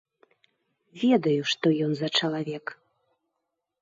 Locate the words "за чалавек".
2.03-2.65